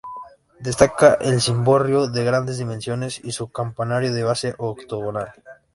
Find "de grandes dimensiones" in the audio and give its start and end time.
2.07-3.23